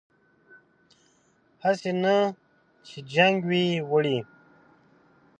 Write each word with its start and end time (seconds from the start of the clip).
هسې 1.63 1.91
نه 2.03 2.15
چې 2.87 2.97
جنګ 3.13 3.35
وي 3.49 3.65
وړی 3.91 4.17